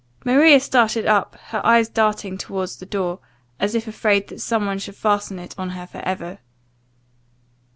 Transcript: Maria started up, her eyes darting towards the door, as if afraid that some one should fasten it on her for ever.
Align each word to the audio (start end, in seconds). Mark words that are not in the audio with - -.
Maria 0.25 0.59
started 0.59 1.05
up, 1.05 1.35
her 1.49 1.63
eyes 1.63 1.87
darting 1.87 2.35
towards 2.35 2.77
the 2.77 2.87
door, 2.87 3.19
as 3.59 3.75
if 3.75 3.87
afraid 3.87 4.29
that 4.29 4.41
some 4.41 4.65
one 4.65 4.79
should 4.79 4.95
fasten 4.95 5.37
it 5.37 5.53
on 5.59 5.69
her 5.77 5.85
for 5.85 5.99
ever. 5.99 6.39